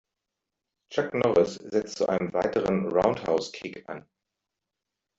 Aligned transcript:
Chuck 0.89 1.13
Norris 1.13 1.57
setzt 1.69 1.99
zu 1.99 2.09
einem 2.09 2.33
weiteren 2.33 2.87
Roundhouse-Kick 2.91 3.87
an. 3.87 4.03